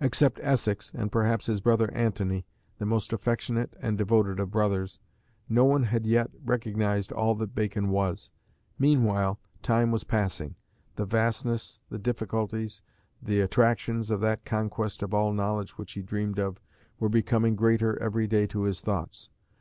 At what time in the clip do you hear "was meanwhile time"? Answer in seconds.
7.90-9.92